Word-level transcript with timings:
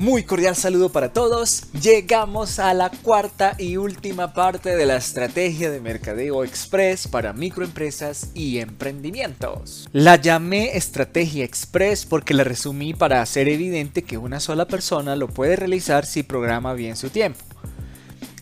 Muy 0.00 0.22
cordial 0.22 0.54
saludo 0.54 0.90
para 0.90 1.12
todos. 1.12 1.64
Llegamos 1.72 2.60
a 2.60 2.72
la 2.72 2.88
cuarta 2.88 3.56
y 3.58 3.78
última 3.78 4.32
parte 4.32 4.76
de 4.76 4.86
la 4.86 4.94
estrategia 4.94 5.72
de 5.72 5.80
mercadeo 5.80 6.44
express 6.44 7.08
para 7.08 7.32
microempresas 7.32 8.30
y 8.32 8.60
emprendimientos. 8.60 9.88
La 9.90 10.14
llamé 10.14 10.76
estrategia 10.76 11.44
express 11.44 12.06
porque 12.06 12.32
la 12.32 12.44
resumí 12.44 12.94
para 12.94 13.20
hacer 13.20 13.48
evidente 13.48 14.04
que 14.04 14.18
una 14.18 14.38
sola 14.38 14.68
persona 14.68 15.16
lo 15.16 15.26
puede 15.26 15.56
realizar 15.56 16.06
si 16.06 16.22
programa 16.22 16.74
bien 16.74 16.94
su 16.94 17.10
tiempo. 17.10 17.44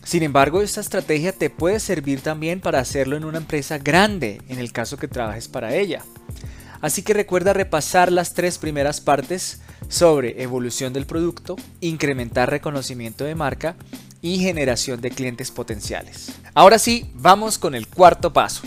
Sin 0.03 0.21
embargo, 0.21 0.61
esta 0.61 0.81
estrategia 0.81 1.31
te 1.31 1.49
puede 1.49 1.79
servir 1.79 2.21
también 2.21 2.61
para 2.61 2.81
hacerlo 2.81 3.17
en 3.17 3.25
una 3.25 3.39
empresa 3.39 3.79
grande, 3.79 4.43
en 4.47 4.59
el 4.59 4.71
caso 4.71 4.97
que 4.97 5.07
trabajes 5.07 5.47
para 5.47 5.73
ella. 5.73 6.03
Así 6.81 7.01
que 7.01 7.15
recuerda 7.15 7.53
repasar 7.53 8.11
las 8.11 8.35
tres 8.35 8.59
primeras 8.59 9.01
partes 9.01 9.59
sobre 9.89 10.41
evolución 10.41 10.93
del 10.93 11.05
producto, 11.05 11.55
incrementar 11.81 12.49
reconocimiento 12.49 13.23
de 13.23 13.35
marca 13.35 13.75
y 14.21 14.39
generación 14.39 15.01
de 15.01 15.11
clientes 15.11 15.51
potenciales. 15.51 16.31
Ahora 16.53 16.79
sí, 16.79 17.11
vamos 17.15 17.57
con 17.57 17.75
el 17.75 17.87
cuarto 17.87 18.33
paso. 18.33 18.63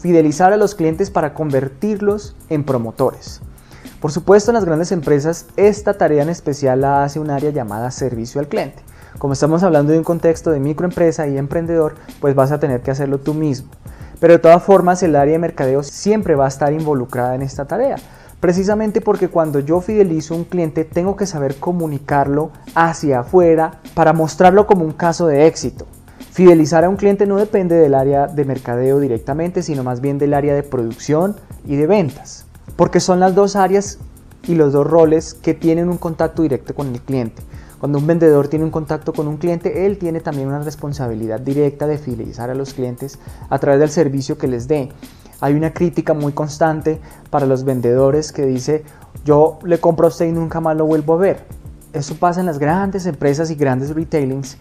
Fidelizar 0.00 0.52
a 0.52 0.56
los 0.56 0.74
clientes 0.74 1.10
para 1.10 1.32
convertirlos 1.32 2.34
en 2.48 2.64
promotores. 2.64 3.40
Por 4.00 4.10
supuesto, 4.10 4.50
en 4.50 4.56
las 4.56 4.64
grandes 4.64 4.90
empresas, 4.90 5.46
esta 5.56 5.96
tarea 5.96 6.24
en 6.24 6.28
especial 6.28 6.80
la 6.80 7.04
hace 7.04 7.20
un 7.20 7.30
área 7.30 7.50
llamada 7.50 7.92
servicio 7.92 8.40
al 8.40 8.48
cliente. 8.48 8.82
Como 9.18 9.34
estamos 9.34 9.62
hablando 9.62 9.92
de 9.92 9.98
un 9.98 10.04
contexto 10.04 10.50
de 10.50 10.60
microempresa 10.60 11.26
y 11.28 11.38
emprendedor, 11.38 11.94
pues 12.20 12.34
vas 12.34 12.52
a 12.52 12.58
tener 12.58 12.80
que 12.80 12.90
hacerlo 12.90 13.18
tú 13.18 13.34
mismo. 13.34 13.70
Pero 14.18 14.34
de 14.34 14.38
todas 14.38 14.62
formas, 14.62 15.02
el 15.02 15.16
área 15.16 15.32
de 15.32 15.38
mercadeo 15.38 15.82
siempre 15.82 16.34
va 16.34 16.44
a 16.44 16.48
estar 16.48 16.72
involucrada 16.72 17.34
en 17.34 17.42
esta 17.42 17.64
tarea. 17.64 17.96
Precisamente 18.40 19.00
porque 19.00 19.28
cuando 19.28 19.60
yo 19.60 19.80
fidelizo 19.80 20.34
a 20.34 20.38
un 20.38 20.44
cliente 20.44 20.84
tengo 20.84 21.14
que 21.14 21.26
saber 21.26 21.56
comunicarlo 21.56 22.50
hacia 22.74 23.20
afuera 23.20 23.80
para 23.94 24.12
mostrarlo 24.12 24.66
como 24.66 24.84
un 24.84 24.92
caso 24.92 25.28
de 25.28 25.46
éxito. 25.46 25.86
Fidelizar 26.32 26.84
a 26.84 26.88
un 26.88 26.96
cliente 26.96 27.26
no 27.26 27.36
depende 27.36 27.76
del 27.76 27.94
área 27.94 28.26
de 28.26 28.44
mercadeo 28.44 28.98
directamente, 28.98 29.62
sino 29.62 29.84
más 29.84 30.00
bien 30.00 30.18
del 30.18 30.34
área 30.34 30.54
de 30.54 30.62
producción 30.62 31.36
y 31.66 31.76
de 31.76 31.86
ventas. 31.86 32.46
Porque 32.74 33.00
son 33.00 33.20
las 33.20 33.34
dos 33.34 33.54
áreas 33.54 33.98
y 34.48 34.54
los 34.54 34.72
dos 34.72 34.86
roles 34.86 35.34
que 35.34 35.54
tienen 35.54 35.88
un 35.88 35.98
contacto 35.98 36.42
directo 36.42 36.74
con 36.74 36.88
el 36.88 37.00
cliente. 37.00 37.42
Cuando 37.82 37.98
un 37.98 38.06
vendedor 38.06 38.46
tiene 38.46 38.64
un 38.64 38.70
contacto 38.70 39.12
con 39.12 39.26
un 39.26 39.38
cliente, 39.38 39.86
él 39.86 39.98
tiene 39.98 40.20
también 40.20 40.46
una 40.46 40.60
responsabilidad 40.60 41.40
directa 41.40 41.88
de 41.88 41.98
fidelizar 41.98 42.48
a 42.48 42.54
los 42.54 42.74
clientes 42.74 43.18
a 43.50 43.58
través 43.58 43.80
del 43.80 43.90
servicio 43.90 44.38
que 44.38 44.46
les 44.46 44.68
dé. 44.68 44.90
Hay 45.40 45.54
una 45.54 45.72
crítica 45.74 46.14
muy 46.14 46.32
constante 46.32 47.00
para 47.28 47.44
los 47.44 47.64
vendedores 47.64 48.30
que 48.30 48.46
dice, 48.46 48.84
yo 49.24 49.58
le 49.64 49.80
compro 49.80 50.06
a 50.06 50.10
usted 50.10 50.26
y 50.26 50.30
nunca 50.30 50.60
más 50.60 50.76
lo 50.76 50.86
vuelvo 50.86 51.14
a 51.14 51.16
ver. 51.16 51.44
Eso 51.92 52.14
pasa 52.14 52.38
en 52.38 52.46
las 52.46 52.60
grandes 52.60 53.04
empresas 53.06 53.50
y 53.50 53.56
grandes 53.56 53.92
retailings 53.92 54.58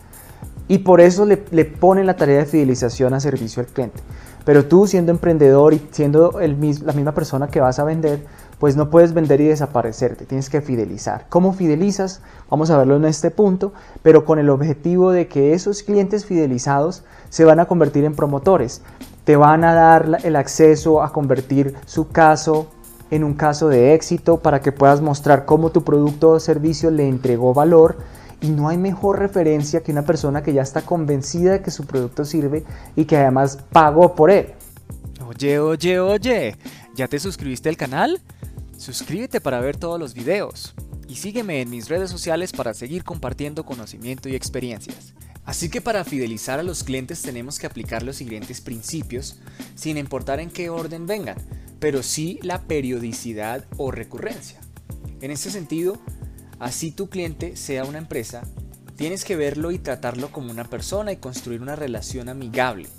y 0.67 0.79
por 0.79 0.99
eso 0.99 1.23
le, 1.23 1.43
le 1.51 1.65
ponen 1.65 2.07
la 2.07 2.15
tarea 2.15 2.39
de 2.39 2.45
fidelización 2.47 3.13
a 3.13 3.19
servicio 3.19 3.61
al 3.61 3.67
cliente. 3.67 4.01
Pero 4.45 4.65
tú 4.65 4.87
siendo 4.87 5.11
emprendedor 5.11 5.75
y 5.75 5.87
siendo 5.91 6.39
la 6.39 6.93
misma 6.93 7.11
persona 7.11 7.49
que 7.49 7.61
vas 7.61 7.77
a 7.77 7.83
vender, 7.83 8.25
pues 8.61 8.75
no 8.75 8.91
puedes 8.91 9.15
vender 9.15 9.41
y 9.41 9.47
desaparecerte, 9.47 10.27
tienes 10.27 10.47
que 10.47 10.61
fidelizar. 10.61 11.25
¿Cómo 11.29 11.51
fidelizas? 11.51 12.21
Vamos 12.47 12.69
a 12.69 12.77
verlo 12.77 12.95
en 12.95 13.05
este 13.05 13.31
punto, 13.31 13.73
pero 14.03 14.23
con 14.23 14.37
el 14.37 14.51
objetivo 14.51 15.11
de 15.11 15.27
que 15.27 15.55
esos 15.55 15.81
clientes 15.81 16.27
fidelizados 16.27 17.03
se 17.29 17.43
van 17.43 17.59
a 17.59 17.65
convertir 17.65 18.03
en 18.03 18.15
promotores, 18.15 18.83
te 19.23 19.35
van 19.35 19.63
a 19.63 19.73
dar 19.73 20.19
el 20.23 20.35
acceso 20.35 21.01
a 21.01 21.11
convertir 21.11 21.73
su 21.87 22.09
caso 22.09 22.67
en 23.09 23.23
un 23.23 23.33
caso 23.33 23.67
de 23.67 23.95
éxito 23.95 24.37
para 24.37 24.61
que 24.61 24.71
puedas 24.71 25.01
mostrar 25.01 25.45
cómo 25.45 25.71
tu 25.71 25.83
producto 25.83 26.29
o 26.29 26.39
servicio 26.39 26.91
le 26.91 27.09
entregó 27.09 27.55
valor 27.55 27.97
y 28.41 28.49
no 28.49 28.69
hay 28.69 28.77
mejor 28.77 29.17
referencia 29.17 29.81
que 29.81 29.91
una 29.91 30.03
persona 30.03 30.43
que 30.43 30.53
ya 30.53 30.61
está 30.61 30.83
convencida 30.83 31.53
de 31.53 31.61
que 31.63 31.71
su 31.71 31.87
producto 31.87 32.25
sirve 32.25 32.63
y 32.95 33.05
que 33.05 33.17
además 33.17 33.57
pagó 33.71 34.13
por 34.13 34.29
él. 34.29 34.53
Oye, 35.27 35.57
oye, 35.57 35.99
oye, 35.99 36.55
¿ya 36.93 37.07
te 37.07 37.17
suscribiste 37.17 37.67
al 37.67 37.77
canal? 37.77 38.21
Suscríbete 38.81 39.41
para 39.41 39.59
ver 39.59 39.77
todos 39.77 39.99
los 39.99 40.15
videos 40.15 40.73
y 41.07 41.17
sígueme 41.17 41.61
en 41.61 41.69
mis 41.69 41.87
redes 41.87 42.09
sociales 42.09 42.51
para 42.51 42.73
seguir 42.73 43.03
compartiendo 43.03 43.63
conocimiento 43.63 44.27
y 44.27 44.35
experiencias. 44.35 45.13
Así 45.45 45.69
que 45.69 45.81
para 45.81 46.03
fidelizar 46.03 46.59
a 46.59 46.63
los 46.63 46.83
clientes 46.83 47.21
tenemos 47.21 47.59
que 47.59 47.67
aplicar 47.67 48.01
los 48.01 48.15
siguientes 48.15 48.59
principios 48.59 49.37
sin 49.75 49.97
importar 49.97 50.39
en 50.39 50.49
qué 50.49 50.71
orden 50.71 51.05
vengan, 51.05 51.37
pero 51.79 52.01
sí 52.01 52.39
la 52.41 52.63
periodicidad 52.63 53.65
o 53.77 53.91
recurrencia. 53.91 54.59
En 55.21 55.29
este 55.29 55.51
sentido, 55.51 56.01
así 56.57 56.89
tu 56.89 57.07
cliente 57.07 57.57
sea 57.57 57.85
una 57.85 57.99
empresa, 57.99 58.41
tienes 58.95 59.25
que 59.25 59.35
verlo 59.35 59.69
y 59.69 59.77
tratarlo 59.77 60.31
como 60.31 60.49
una 60.49 60.63
persona 60.63 61.11
y 61.11 61.17
construir 61.17 61.61
una 61.61 61.75
relación 61.75 62.29
amigable. 62.29 62.89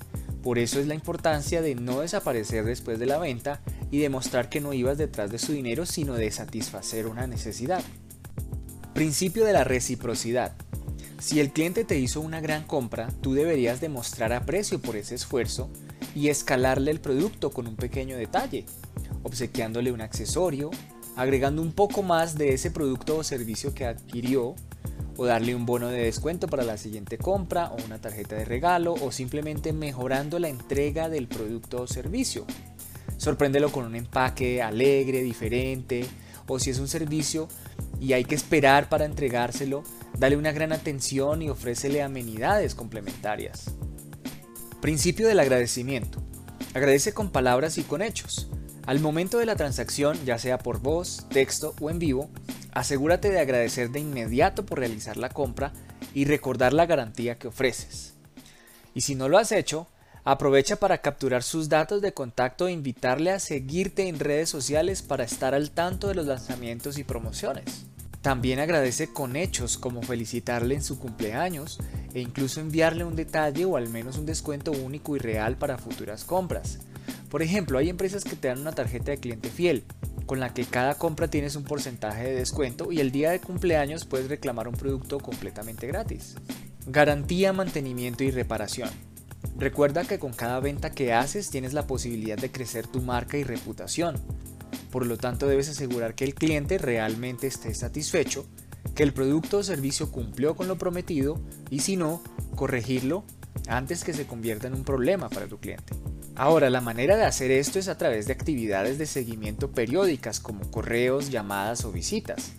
Por 0.44 0.60
eso 0.60 0.78
es 0.78 0.86
la 0.86 0.94
importancia 0.94 1.60
de 1.60 1.74
no 1.74 2.02
desaparecer 2.02 2.64
después 2.64 3.00
de 3.00 3.06
la 3.06 3.18
venta 3.18 3.60
y 3.92 3.98
demostrar 3.98 4.48
que 4.48 4.60
no 4.60 4.72
ibas 4.72 4.98
detrás 4.98 5.30
de 5.30 5.38
su 5.38 5.52
dinero 5.52 5.86
sino 5.86 6.14
de 6.14 6.30
satisfacer 6.32 7.06
una 7.06 7.28
necesidad. 7.28 7.84
Principio 8.94 9.44
de 9.44 9.52
la 9.52 9.62
reciprocidad. 9.62 10.52
Si 11.20 11.38
el 11.38 11.52
cliente 11.52 11.84
te 11.84 11.98
hizo 11.98 12.20
una 12.20 12.40
gran 12.40 12.64
compra, 12.64 13.08
tú 13.20 13.34
deberías 13.34 13.80
demostrar 13.80 14.32
aprecio 14.32 14.80
por 14.80 14.96
ese 14.96 15.14
esfuerzo 15.14 15.70
y 16.16 16.28
escalarle 16.28 16.90
el 16.90 17.00
producto 17.00 17.50
con 17.50 17.68
un 17.68 17.76
pequeño 17.76 18.16
detalle, 18.16 18.64
obsequiándole 19.22 19.92
un 19.92 20.00
accesorio, 20.00 20.70
agregando 21.14 21.62
un 21.62 21.72
poco 21.72 22.02
más 22.02 22.36
de 22.36 22.54
ese 22.54 22.70
producto 22.70 23.18
o 23.18 23.24
servicio 23.24 23.74
que 23.74 23.84
adquirió, 23.84 24.56
o 25.18 25.26
darle 25.26 25.54
un 25.54 25.66
bono 25.66 25.88
de 25.88 26.04
descuento 26.04 26.48
para 26.48 26.64
la 26.64 26.78
siguiente 26.78 27.18
compra 27.18 27.70
o 27.70 27.84
una 27.84 28.00
tarjeta 28.00 28.36
de 28.36 28.46
regalo 28.46 28.94
o 28.94 29.12
simplemente 29.12 29.74
mejorando 29.74 30.38
la 30.38 30.48
entrega 30.48 31.10
del 31.10 31.28
producto 31.28 31.82
o 31.82 31.86
servicio. 31.86 32.46
Sorpréndelo 33.22 33.70
con 33.70 33.84
un 33.84 33.94
empaque 33.94 34.62
alegre, 34.62 35.22
diferente, 35.22 36.04
o 36.48 36.58
si 36.58 36.70
es 36.70 36.80
un 36.80 36.88
servicio 36.88 37.46
y 38.00 38.14
hay 38.14 38.24
que 38.24 38.34
esperar 38.34 38.88
para 38.88 39.04
entregárselo, 39.04 39.84
dale 40.18 40.36
una 40.36 40.50
gran 40.50 40.72
atención 40.72 41.40
y 41.40 41.48
ofrécele 41.48 42.02
amenidades 42.02 42.74
complementarias. 42.74 43.76
Principio 44.80 45.28
del 45.28 45.38
agradecimiento. 45.38 46.20
Agradece 46.74 47.14
con 47.14 47.30
palabras 47.30 47.78
y 47.78 47.84
con 47.84 48.02
hechos. 48.02 48.48
Al 48.88 48.98
momento 48.98 49.38
de 49.38 49.46
la 49.46 49.54
transacción, 49.54 50.18
ya 50.24 50.36
sea 50.38 50.58
por 50.58 50.80
voz, 50.80 51.28
texto 51.30 51.76
o 51.80 51.90
en 51.90 52.00
vivo, 52.00 52.28
asegúrate 52.72 53.30
de 53.30 53.38
agradecer 53.38 53.90
de 53.90 54.00
inmediato 54.00 54.66
por 54.66 54.80
realizar 54.80 55.16
la 55.16 55.28
compra 55.28 55.72
y 56.12 56.24
recordar 56.24 56.72
la 56.72 56.86
garantía 56.86 57.38
que 57.38 57.46
ofreces. 57.46 58.14
Y 58.94 59.02
si 59.02 59.14
no 59.14 59.28
lo 59.28 59.38
has 59.38 59.52
hecho, 59.52 59.86
Aprovecha 60.24 60.76
para 60.76 60.98
capturar 60.98 61.42
sus 61.42 61.68
datos 61.68 62.00
de 62.00 62.14
contacto 62.14 62.68
e 62.68 62.72
invitarle 62.72 63.32
a 63.32 63.40
seguirte 63.40 64.06
en 64.06 64.20
redes 64.20 64.48
sociales 64.48 65.02
para 65.02 65.24
estar 65.24 65.52
al 65.52 65.72
tanto 65.72 66.06
de 66.06 66.14
los 66.14 66.26
lanzamientos 66.26 66.96
y 66.96 67.02
promociones. 67.02 67.86
También 68.20 68.60
agradece 68.60 69.12
con 69.12 69.34
hechos 69.34 69.76
como 69.76 70.00
felicitarle 70.02 70.76
en 70.76 70.84
su 70.84 71.00
cumpleaños 71.00 71.80
e 72.14 72.20
incluso 72.20 72.60
enviarle 72.60 73.02
un 73.02 73.16
detalle 73.16 73.64
o 73.64 73.76
al 73.76 73.88
menos 73.88 74.16
un 74.16 74.26
descuento 74.26 74.70
único 74.70 75.16
y 75.16 75.18
real 75.18 75.56
para 75.56 75.76
futuras 75.76 76.22
compras. 76.24 76.78
Por 77.28 77.42
ejemplo, 77.42 77.78
hay 77.78 77.88
empresas 77.88 78.22
que 78.22 78.36
te 78.36 78.46
dan 78.46 78.60
una 78.60 78.70
tarjeta 78.70 79.10
de 79.10 79.18
cliente 79.18 79.50
fiel, 79.50 79.82
con 80.26 80.38
la 80.38 80.54
que 80.54 80.64
cada 80.64 80.94
compra 80.94 81.26
tienes 81.26 81.56
un 81.56 81.64
porcentaje 81.64 82.22
de 82.22 82.36
descuento 82.36 82.92
y 82.92 83.00
el 83.00 83.10
día 83.10 83.32
de 83.32 83.40
cumpleaños 83.40 84.04
puedes 84.04 84.28
reclamar 84.28 84.68
un 84.68 84.74
producto 84.74 85.18
completamente 85.18 85.88
gratis. 85.88 86.36
Garantía, 86.86 87.52
mantenimiento 87.52 88.22
y 88.22 88.30
reparación. 88.30 89.11
Recuerda 89.58 90.04
que 90.04 90.18
con 90.18 90.32
cada 90.32 90.60
venta 90.60 90.90
que 90.90 91.12
haces 91.12 91.50
tienes 91.50 91.72
la 91.72 91.86
posibilidad 91.86 92.36
de 92.36 92.50
crecer 92.50 92.86
tu 92.86 93.00
marca 93.00 93.36
y 93.36 93.44
reputación. 93.44 94.16
Por 94.90 95.06
lo 95.06 95.16
tanto 95.16 95.46
debes 95.46 95.68
asegurar 95.68 96.14
que 96.14 96.24
el 96.24 96.34
cliente 96.34 96.78
realmente 96.78 97.46
esté 97.46 97.74
satisfecho, 97.74 98.46
que 98.94 99.02
el 99.02 99.12
producto 99.12 99.58
o 99.58 99.62
servicio 99.62 100.10
cumplió 100.10 100.56
con 100.56 100.68
lo 100.68 100.78
prometido 100.78 101.40
y 101.70 101.80
si 101.80 101.96
no, 101.96 102.22
corregirlo 102.56 103.24
antes 103.68 104.04
que 104.04 104.12
se 104.12 104.26
convierta 104.26 104.66
en 104.66 104.74
un 104.74 104.84
problema 104.84 105.28
para 105.28 105.46
tu 105.46 105.58
cliente. 105.58 105.94
Ahora, 106.34 106.70
la 106.70 106.80
manera 106.80 107.16
de 107.16 107.24
hacer 107.24 107.50
esto 107.50 107.78
es 107.78 107.88
a 107.88 107.98
través 107.98 108.26
de 108.26 108.32
actividades 108.32 108.98
de 108.98 109.06
seguimiento 109.06 109.70
periódicas 109.70 110.40
como 110.40 110.70
correos, 110.70 111.30
llamadas 111.30 111.84
o 111.84 111.92
visitas. 111.92 112.52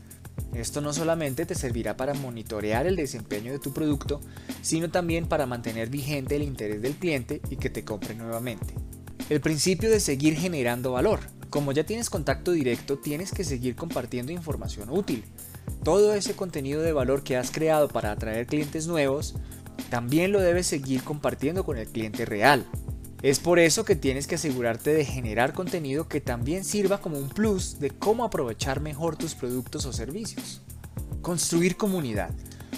Esto 0.53 0.81
no 0.81 0.94
solamente 0.94 1.45
te 1.45 1.55
servirá 1.55 1.97
para 1.97 2.13
monitorear 2.13 2.85
el 2.85 2.95
desempeño 2.95 3.51
de 3.51 3.59
tu 3.59 3.73
producto, 3.73 4.21
sino 4.61 4.89
también 4.89 5.27
para 5.27 5.45
mantener 5.45 5.89
vigente 5.89 6.35
el 6.35 6.44
interés 6.44 6.81
del 6.81 6.95
cliente 6.95 7.41
y 7.50 7.55
que 7.55 7.69
te 7.69 7.83
compre 7.83 8.15
nuevamente. 8.15 8.75
El 9.29 9.41
principio 9.41 9.89
de 9.89 10.00
seguir 10.00 10.35
generando 10.35 10.91
valor. 10.91 11.21
Como 11.50 11.71
ya 11.71 11.85
tienes 11.85 12.09
contacto 12.09 12.51
directo, 12.51 12.97
tienes 12.97 13.31
que 13.31 13.44
seguir 13.44 13.75
compartiendo 13.75 14.31
información 14.31 14.89
útil. 14.89 15.23
Todo 15.83 16.13
ese 16.13 16.33
contenido 16.33 16.81
de 16.81 16.94
valor 16.94 17.23
que 17.23 17.38
has 17.38 17.51
creado 17.51 17.88
para 17.88 18.11
atraer 18.11 18.47
clientes 18.47 18.88
nuevos, 18.88 19.35
también 19.89 20.31
lo 20.31 20.41
debes 20.41 20.67
seguir 20.67 21.03
compartiendo 21.03 21.63
con 21.63 21.77
el 21.77 21.88
cliente 21.88 22.25
real. 22.25 22.65
Es 23.24 23.40
por 23.40 23.58
eso 23.58 23.86
que 23.86 23.96
tienes 23.96 24.28
que 24.28 24.36
asegurarte 24.36 24.94
de 24.94 25.06
generar 25.06 25.54
contenido 25.54 26.10
que 26.10 26.20
también 26.20 26.66
sirva 26.66 27.00
como 27.00 27.18
un 27.18 27.30
plus 27.30 27.80
de 27.80 27.90
cómo 27.90 28.25
aprovechar 28.25 28.81
mejor 28.81 29.16
tus 29.16 29.34
productos 29.34 29.86
o 29.86 29.94
servicios. 29.94 30.62
Construir 31.22 31.78
comunidad. 31.78 32.31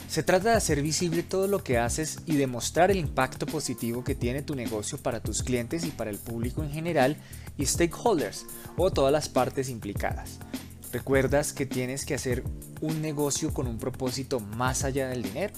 Se 0.07 0.21
trata 0.21 0.51
de 0.51 0.57
hacer 0.57 0.83
visible 0.83 1.23
todo 1.23 1.47
lo 1.47 1.63
que 1.63 1.79
haces 1.79 2.19
y 2.27 2.35
demostrar 2.35 2.91
el 2.91 2.97
impacto 2.97 3.47
positivo 3.47 4.03
que 4.03 4.13
tiene 4.13 4.43
tu 4.43 4.53
negocio 4.53 4.99
para 4.99 5.19
tus 5.19 5.41
clientes 5.41 5.83
y 5.83 5.89
para 5.89 6.11
el 6.11 6.19
público 6.19 6.61
en 6.61 6.69
general 6.69 7.17
y 7.57 7.65
stakeholders 7.65 8.45
o 8.77 8.91
todas 8.91 9.11
las 9.11 9.29
partes 9.29 9.67
implicadas. 9.67 10.37
¿Recuerdas 10.93 11.53
que 11.53 11.65
tienes 11.65 12.05
que 12.05 12.13
hacer 12.13 12.43
un 12.81 13.01
negocio 13.01 13.51
con 13.51 13.65
un 13.65 13.79
propósito 13.79 14.39
más 14.39 14.83
allá 14.83 15.07
del 15.07 15.23
dinero? 15.23 15.55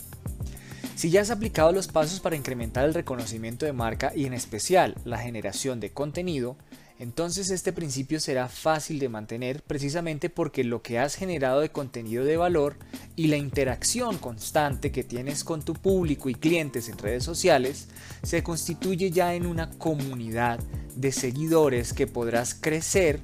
Si 0.97 1.11
ya 1.11 1.21
has 1.21 1.29
aplicado 1.29 1.71
los 1.71 1.87
pasos 1.87 2.19
para 2.21 2.35
incrementar 2.35 2.83
el 2.85 2.95
reconocimiento 2.95 3.67
de 3.67 3.71
marca 3.71 4.11
y 4.15 4.25
en 4.25 4.33
especial 4.33 4.95
la 5.05 5.19
generación 5.19 5.79
de 5.79 5.91
contenido, 5.91 6.57
entonces 6.97 7.51
este 7.51 7.71
principio 7.71 8.19
será 8.19 8.49
fácil 8.49 8.97
de 8.97 9.07
mantener 9.07 9.61
precisamente 9.61 10.31
porque 10.31 10.63
lo 10.63 10.81
que 10.81 10.97
has 10.97 11.13
generado 11.13 11.59
de 11.59 11.69
contenido 11.69 12.25
de 12.25 12.37
valor 12.37 12.77
y 13.15 13.27
la 13.27 13.37
interacción 13.37 14.17
constante 14.17 14.91
que 14.91 15.03
tienes 15.03 15.43
con 15.43 15.61
tu 15.61 15.75
público 15.75 16.29
y 16.29 16.33
clientes 16.33 16.89
en 16.89 16.97
redes 16.97 17.23
sociales 17.23 17.89
se 18.23 18.41
constituye 18.41 19.11
ya 19.11 19.35
en 19.35 19.45
una 19.45 19.69
comunidad 19.69 20.59
de 20.95 21.11
seguidores 21.11 21.93
que 21.93 22.07
podrás 22.07 22.55
crecer 22.55 23.19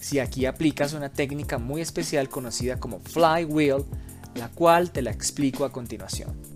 si 0.00 0.20
aquí 0.20 0.46
aplicas 0.46 0.92
una 0.92 1.12
técnica 1.12 1.58
muy 1.58 1.80
especial 1.80 2.28
conocida 2.28 2.78
como 2.78 3.00
flywheel, 3.00 3.84
la 4.36 4.48
cual 4.50 4.92
te 4.92 5.02
la 5.02 5.10
explico 5.10 5.64
a 5.64 5.72
continuación. 5.72 6.49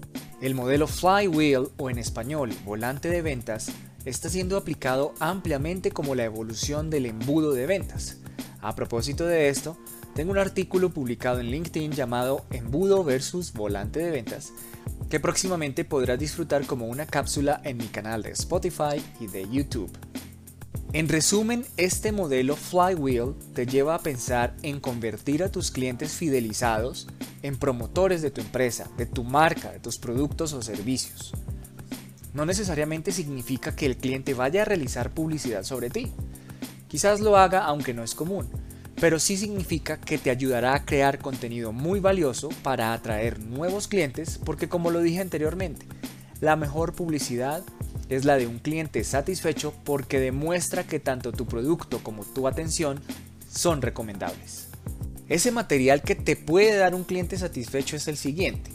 El 0.45 0.55
modelo 0.55 0.87
flywheel 0.87 1.71
o 1.79 1.89
en 1.89 1.97
español 1.97 2.53
volante 2.67 3.09
de 3.09 3.23
ventas 3.23 3.73
está 4.05 4.29
siendo 4.29 4.59
aplicado 4.59 5.15
ampliamente 5.19 5.91
como 5.91 6.15
la 6.15 6.25
evolución 6.25 6.91
del 6.91 7.07
embudo 7.07 7.55
de 7.55 7.65
ventas. 7.65 8.19
A 8.61 8.75
propósito 8.75 9.25
de 9.25 9.49
esto, 9.49 9.79
tengo 10.15 10.33
un 10.33 10.37
artículo 10.37 10.91
publicado 10.91 11.41
en 11.41 11.47
LinkedIn 11.47 11.93
llamado 11.93 12.45
Embudo 12.51 13.03
versus 13.05 13.55
volante 13.55 14.01
de 14.01 14.11
ventas, 14.11 14.53
que 15.09 15.19
próximamente 15.19 15.87
podrás 15.87 16.19
disfrutar 16.19 16.67
como 16.67 16.89
una 16.89 17.07
cápsula 17.07 17.63
en 17.65 17.79
mi 17.79 17.87
canal 17.87 18.23
de 18.23 18.33
Spotify 18.33 19.03
y 19.21 19.29
de 19.29 19.49
YouTube. 19.49 19.97
En 20.95 21.09
resumen, 21.09 21.67
este 21.77 22.13
modelo 22.13 22.55
flywheel 22.55 23.35
te 23.53 23.67
lleva 23.67 23.97
a 23.97 23.99
pensar 23.99 24.55
en 24.63 24.79
convertir 24.79 25.43
a 25.43 25.51
tus 25.51 25.73
clientes 25.73 26.13
fidelizados 26.13 27.09
en 27.43 27.57
promotores 27.59 28.23
de 28.23 28.31
tu 28.31 28.41
empresa, 28.41 28.89
de 28.97 29.05
tu 29.05 29.25
marca, 29.25 29.73
de 29.73 29.81
tus 29.81 29.99
productos 29.99 30.53
o 30.53 30.63
servicios. 30.63 31.33
No 32.33 32.47
necesariamente 32.47 33.11
significa 33.11 33.75
que 33.75 33.87
el 33.87 33.97
cliente 33.97 34.35
vaya 34.35 34.63
a 34.63 34.67
realizar 34.67 35.11
publicidad 35.11 35.65
sobre 35.65 35.91
ti. 35.91 36.13
Quizás 36.87 37.19
lo 37.19 37.37
haga 37.37 37.65
aunque 37.65 37.93
no 37.93 38.05
es 38.05 38.15
común, 38.15 38.49
pero 39.01 39.19
sí 39.19 39.37
significa 39.37 40.01
que 40.01 40.17
te 40.17 40.31
ayudará 40.31 40.77
a 40.77 40.85
crear 40.85 41.19
contenido 41.19 41.73
muy 41.73 41.99
valioso 41.99 42.51
para 42.63 42.93
atraer 42.93 43.41
nuevos 43.41 43.89
clientes 43.89 44.39
porque 44.45 44.69
como 44.69 44.93
lo 44.93 45.01
dije 45.01 45.21
anteriormente, 45.21 45.87
la 46.41 46.55
mejor 46.55 46.93
publicidad 46.93 47.65
es 48.09 48.25
la 48.25 48.37
de 48.37 48.47
un 48.47 48.59
cliente 48.59 49.03
satisfecho 49.05 49.73
porque 49.85 50.21
demuestra 50.21 50.85
que 50.85 51.01
tanto 51.01 51.33
tu 51.33 51.47
producto 51.47 52.03
como 52.03 52.25
tu 52.25 52.47
atención 52.47 53.01
son 53.51 53.83
recomendables. 53.83 54.69
Ese 55.29 55.53
material 55.53 56.03
que 56.03 56.15
te 56.15 56.37
puede 56.37 56.77
dar 56.77 56.95
un 56.95 57.05
cliente 57.05 57.39
satisfecho 57.39 57.97
es 57.97 58.09
el 58.09 58.17
siguiente. 58.17 58.71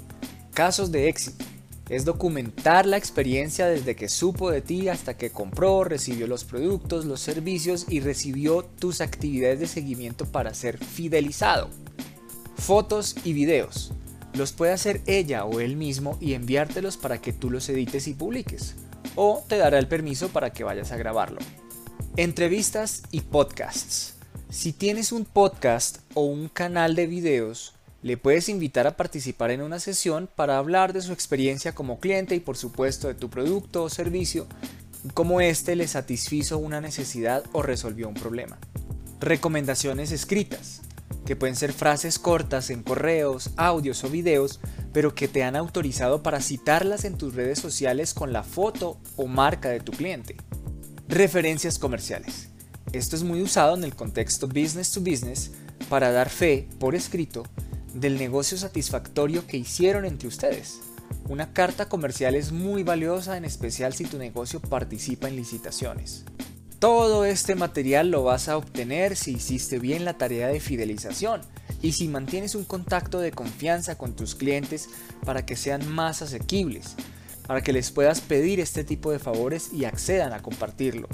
Casos 0.53 0.91
de 0.91 1.09
éxito. 1.09 1.45
Es 1.89 2.05
documentar 2.05 2.85
la 2.85 2.97
experiencia 2.97 3.65
desde 3.65 3.95
que 3.95 4.09
supo 4.09 4.51
de 4.51 4.61
ti 4.61 4.89
hasta 4.89 5.17
que 5.17 5.31
compró, 5.31 5.83
recibió 5.83 6.27
los 6.27 6.43
productos, 6.43 7.05
los 7.05 7.19
servicios 7.19 7.85
y 7.89 7.99
recibió 7.99 8.63
tus 8.63 9.01
actividades 9.01 9.59
de 9.59 9.67
seguimiento 9.67 10.25
para 10.25 10.53
ser 10.53 10.77
fidelizado. 10.77 11.69
Fotos 12.57 13.15
y 13.23 13.33
videos. 13.33 13.91
Los 14.33 14.51
puede 14.51 14.71
hacer 14.71 15.01
ella 15.07 15.45
o 15.45 15.59
él 15.59 15.75
mismo 15.75 16.17
y 16.21 16.33
enviártelos 16.33 16.97
para 16.97 17.19
que 17.19 17.33
tú 17.33 17.49
los 17.49 17.67
edites 17.69 18.07
y 18.07 18.13
publiques 18.13 18.75
o 19.15 19.43
te 19.47 19.57
dará 19.57 19.79
el 19.79 19.87
permiso 19.87 20.29
para 20.29 20.51
que 20.51 20.63
vayas 20.63 20.91
a 20.91 20.97
grabarlo. 20.97 21.39
Entrevistas 22.17 23.03
y 23.11 23.21
podcasts. 23.21 24.15
Si 24.49 24.73
tienes 24.73 25.11
un 25.11 25.25
podcast 25.25 25.99
o 26.13 26.21
un 26.21 26.49
canal 26.49 26.95
de 26.95 27.07
videos, 27.07 27.73
le 28.01 28.17
puedes 28.17 28.49
invitar 28.49 28.87
a 28.87 28.95
participar 28.95 29.51
en 29.51 29.61
una 29.61 29.79
sesión 29.79 30.29
para 30.33 30.57
hablar 30.57 30.93
de 30.93 31.01
su 31.01 31.11
experiencia 31.11 31.75
como 31.75 31.99
cliente 31.99 32.35
y 32.35 32.39
por 32.39 32.57
supuesto 32.57 33.07
de 33.07 33.13
tu 33.13 33.29
producto 33.29 33.83
o 33.83 33.89
servicio, 33.89 34.47
cómo 35.13 35.41
éste 35.41 35.75
le 35.75 35.87
satisfizo 35.87 36.57
una 36.57 36.81
necesidad 36.81 37.43
o 37.51 37.61
resolvió 37.61 38.07
un 38.07 38.15
problema. 38.15 38.57
Recomendaciones 39.19 40.11
escritas, 40.11 40.81
que 41.25 41.35
pueden 41.35 41.55
ser 41.55 41.73
frases 41.73 42.19
cortas 42.19 42.69
en 42.69 42.83
correos, 42.83 43.51
audios 43.57 44.03
o 44.03 44.09
videos 44.09 44.59
pero 44.93 45.13
que 45.13 45.27
te 45.27 45.43
han 45.43 45.55
autorizado 45.55 46.23
para 46.23 46.41
citarlas 46.41 47.05
en 47.05 47.17
tus 47.17 47.35
redes 47.35 47.59
sociales 47.59 48.13
con 48.13 48.33
la 48.33 48.43
foto 48.43 48.99
o 49.15 49.27
marca 49.27 49.69
de 49.69 49.79
tu 49.79 49.91
cliente. 49.91 50.37
Referencias 51.07 51.79
comerciales. 51.79 52.49
Esto 52.91 53.15
es 53.15 53.23
muy 53.23 53.41
usado 53.41 53.75
en 53.75 53.83
el 53.83 53.95
contexto 53.95 54.47
business 54.47 54.91
to 54.91 55.01
business 55.01 55.51
para 55.89 56.11
dar 56.11 56.29
fe, 56.29 56.67
por 56.79 56.95
escrito, 56.95 57.43
del 57.93 58.17
negocio 58.17 58.57
satisfactorio 58.57 59.45
que 59.45 59.57
hicieron 59.57 60.05
entre 60.05 60.27
ustedes. 60.27 60.79
Una 61.27 61.53
carta 61.53 61.87
comercial 61.89 62.35
es 62.35 62.51
muy 62.51 62.83
valiosa 62.83 63.37
en 63.37 63.45
especial 63.45 63.93
si 63.93 64.05
tu 64.05 64.17
negocio 64.17 64.59
participa 64.59 65.27
en 65.27 65.35
licitaciones. 65.35 66.25
Todo 66.79 67.25
este 67.25 67.55
material 67.55 68.09
lo 68.09 68.23
vas 68.23 68.47
a 68.47 68.57
obtener 68.57 69.15
si 69.15 69.33
hiciste 69.33 69.79
bien 69.79 70.05
la 70.05 70.17
tarea 70.17 70.47
de 70.47 70.59
fidelización 70.59 71.41
y 71.81 71.93
si 71.93 72.07
mantienes 72.07 72.55
un 72.55 72.63
contacto 72.63 73.19
de 73.19 73.31
confianza 73.31 73.97
con 73.97 74.13
tus 74.13 74.35
clientes 74.35 74.89
para 75.25 75.45
que 75.45 75.55
sean 75.55 75.89
más 75.89 76.21
asequibles, 76.21 76.95
para 77.47 77.61
que 77.61 77.73
les 77.73 77.91
puedas 77.91 78.21
pedir 78.21 78.59
este 78.59 78.83
tipo 78.83 79.11
de 79.11 79.19
favores 79.19 79.73
y 79.73 79.85
accedan 79.85 80.33
a 80.33 80.41
compartirlo. 80.41 81.07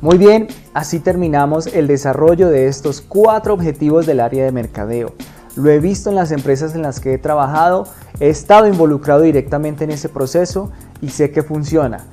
Muy 0.00 0.18
bien, 0.18 0.48
así 0.74 0.98
terminamos 0.98 1.66
el 1.66 1.86
desarrollo 1.86 2.50
de 2.50 2.66
estos 2.66 3.00
cuatro 3.00 3.54
objetivos 3.54 4.04
del 4.04 4.20
área 4.20 4.44
de 4.44 4.52
mercadeo. 4.52 5.14
Lo 5.56 5.70
he 5.70 5.78
visto 5.78 6.10
en 6.10 6.16
las 6.16 6.32
empresas 6.32 6.74
en 6.74 6.82
las 6.82 7.00
que 7.00 7.14
he 7.14 7.18
trabajado, 7.18 7.86
he 8.20 8.28
estado 8.28 8.66
involucrado 8.66 9.22
directamente 9.22 9.84
en 9.84 9.92
ese 9.92 10.08
proceso 10.08 10.72
y 11.00 11.10
sé 11.10 11.30
que 11.30 11.42
funciona. 11.42 12.04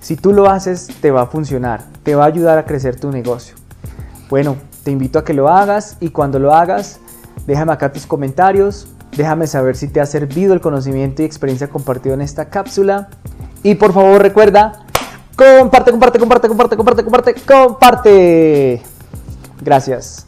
Si 0.00 0.16
tú 0.16 0.32
lo 0.32 0.48
haces, 0.48 0.88
te 1.00 1.10
va 1.10 1.22
a 1.22 1.26
funcionar, 1.26 1.84
te 2.02 2.14
va 2.14 2.24
a 2.24 2.28
ayudar 2.28 2.58
a 2.58 2.66
crecer 2.66 3.00
tu 3.00 3.10
negocio. 3.10 3.56
Bueno, 4.28 4.56
te 4.82 4.90
invito 4.90 5.18
a 5.18 5.24
que 5.24 5.34
lo 5.34 5.48
hagas 5.48 5.96
y 6.00 6.10
cuando 6.10 6.38
lo 6.38 6.54
hagas, 6.54 7.00
déjame 7.46 7.72
acá 7.72 7.92
tus 7.92 8.06
comentarios, 8.06 8.88
déjame 9.16 9.46
saber 9.46 9.76
si 9.76 9.88
te 9.88 10.00
ha 10.00 10.06
servido 10.06 10.54
el 10.54 10.60
conocimiento 10.60 11.22
y 11.22 11.24
experiencia 11.24 11.68
compartido 11.68 12.14
en 12.14 12.20
esta 12.20 12.46
cápsula. 12.48 13.08
Y 13.62 13.74
por 13.74 13.92
favor 13.92 14.22
recuerda, 14.22 14.84
comparte, 15.36 15.90
comparte, 15.90 16.18
comparte, 16.18 16.48
comparte, 16.48 16.76
comparte, 16.76 17.04
comparte, 17.04 17.34
comparte. 17.46 18.82
Gracias. 19.60 20.26